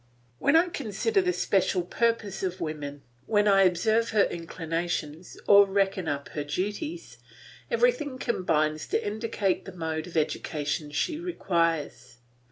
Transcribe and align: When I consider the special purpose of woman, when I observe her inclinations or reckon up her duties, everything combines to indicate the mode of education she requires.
When 0.39 0.55
I 0.55 0.69
consider 0.69 1.21
the 1.21 1.31
special 1.31 1.83
purpose 1.83 2.41
of 2.41 2.59
woman, 2.59 3.03
when 3.27 3.47
I 3.47 3.61
observe 3.61 4.09
her 4.09 4.23
inclinations 4.23 5.37
or 5.47 5.67
reckon 5.67 6.07
up 6.07 6.29
her 6.29 6.43
duties, 6.43 7.19
everything 7.69 8.17
combines 8.17 8.87
to 8.87 9.07
indicate 9.07 9.65
the 9.65 9.71
mode 9.75 10.07
of 10.07 10.17
education 10.17 10.89
she 10.89 11.19
requires. 11.19 12.17